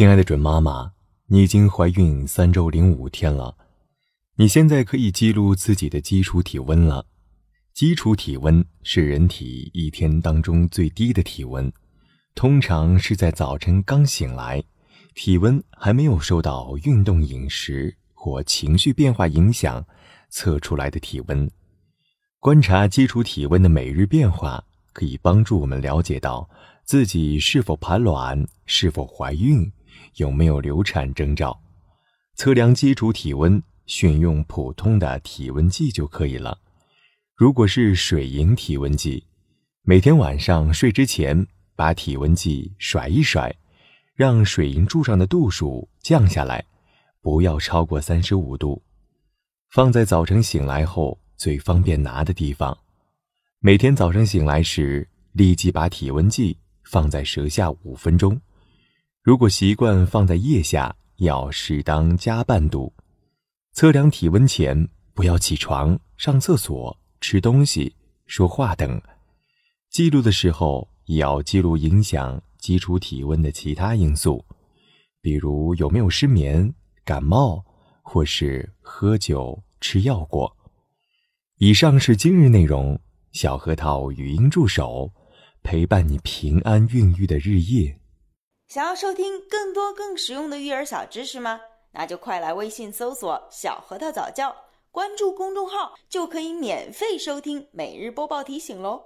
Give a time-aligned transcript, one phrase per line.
[0.00, 0.92] 亲爱的准妈妈，
[1.26, 3.54] 你已经怀孕三周零五天了，
[4.36, 7.04] 你现在可以记录自己的基础体温了。
[7.74, 11.70] 基础体温是人体一天当中最低的体温，
[12.34, 14.64] 通常是在早晨刚醒来，
[15.14, 19.86] 体温还没有受到运动、饮食或情绪变化影响，
[20.30, 21.46] 测出来的体温。
[22.38, 26.48] 观察基础体温的每日变化，可以帮助我们了解到
[26.86, 29.70] 自己是否排卵、是否怀孕、
[30.16, 31.60] 有没有流产征兆。
[32.34, 36.58] 测量基础体温，选用普通的体温计就可以了。
[37.34, 39.24] 如果是水银体温计，
[39.82, 43.54] 每天晚上睡之前把体温计甩一甩，
[44.14, 46.64] 让水银柱上的度数降下来，
[47.20, 48.82] 不要超过三十五度。
[49.70, 52.76] 放在早晨醒来后最方便拿的地方。
[53.60, 58.40] 每天早上醒来时，立即把体温计放在舌下五分钟。
[59.22, 62.92] 如果习惯放在腋下，要适当加半度。
[63.72, 66.96] 测量体温前，不要起床、上厕所。
[67.20, 68.98] 吃东西、说话等，
[69.90, 74.42] 记录的时候也要记录影响基础体温的其他因素，
[75.20, 76.72] 比如有没有失眠、
[77.04, 77.62] 感冒，
[78.00, 80.56] 或是喝酒、吃药过。
[81.58, 82.98] 以上是今日内容，
[83.32, 85.12] 小核桃语音助手
[85.62, 87.99] 陪伴你平安孕育的日夜。
[88.70, 91.60] 想要收听更多更实用的育儿小知识吗？
[91.90, 94.54] 那就快来微信搜索“小核桃早教”。
[94.92, 99.02] 关注公众号就可以免费收听每日播报提醒喽。